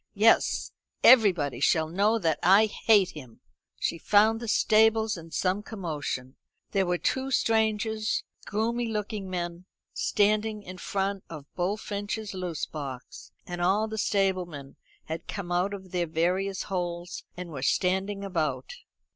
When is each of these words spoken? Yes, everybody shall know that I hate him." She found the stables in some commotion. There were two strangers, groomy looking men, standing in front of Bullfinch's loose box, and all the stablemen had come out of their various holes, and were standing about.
Yes, 0.15 0.71
everybody 1.03 1.59
shall 1.59 1.87
know 1.87 2.17
that 2.17 2.39
I 2.41 2.65
hate 2.65 3.11
him." 3.11 3.39
She 3.79 3.99
found 3.99 4.39
the 4.39 4.47
stables 4.47 5.15
in 5.15 5.29
some 5.29 5.61
commotion. 5.61 6.37
There 6.71 6.87
were 6.87 6.97
two 6.97 7.29
strangers, 7.29 8.23
groomy 8.47 8.91
looking 8.91 9.29
men, 9.29 9.65
standing 9.93 10.63
in 10.63 10.79
front 10.79 11.23
of 11.29 11.45
Bullfinch's 11.53 12.33
loose 12.33 12.65
box, 12.65 13.31
and 13.45 13.61
all 13.61 13.87
the 13.87 13.99
stablemen 13.99 14.75
had 15.05 15.27
come 15.27 15.51
out 15.51 15.71
of 15.71 15.91
their 15.91 16.07
various 16.07 16.63
holes, 16.63 17.23
and 17.37 17.51
were 17.51 17.61
standing 17.61 18.23
about. 18.23 18.73